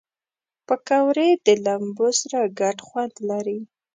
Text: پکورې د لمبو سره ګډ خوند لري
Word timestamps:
پکورې 0.67 1.29
د 1.45 1.47
لمبو 1.65 2.07
سره 2.21 2.39
ګډ 2.59 2.77
خوند 2.87 3.13
لري 3.29 3.59